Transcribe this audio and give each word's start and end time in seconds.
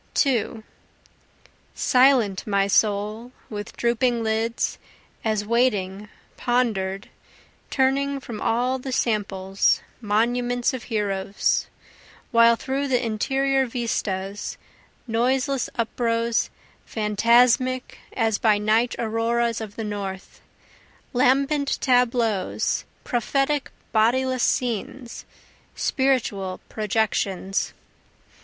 2 0.15 0.63
Silent, 1.75 2.47
my 2.47 2.65
soul, 2.65 3.31
With 3.51 3.77
drooping 3.77 4.23
lids, 4.23 4.79
as 5.23 5.45
waiting, 5.45 6.09
ponder'd, 6.37 7.09
Turning 7.69 8.19
from 8.19 8.41
all 8.41 8.79
the 8.79 8.91
samples, 8.91 9.79
monuments 10.01 10.73
of 10.73 10.85
heroes. 10.85 11.67
While 12.31 12.55
through 12.55 12.87
the 12.87 13.05
interior 13.05 13.67
vistas, 13.67 14.57
Noiseless 15.05 15.69
uprose, 15.75 16.49
phantasmic, 16.83 17.99
(as 18.13 18.39
by 18.39 18.57
night 18.57 18.95
Auroras 18.97 19.61
of 19.61 19.75
the 19.75 19.83
north,) 19.83 20.41
Lambent 21.13 21.77
tableaus, 21.79 22.85
prophetic, 23.03 23.69
bodiless 23.91 24.41
scenes, 24.41 25.25
Spiritual 25.75 26.59
projections. 26.69 27.75